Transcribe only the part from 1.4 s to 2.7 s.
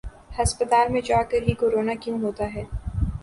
ہی corona کیوں ہوتا ہے۔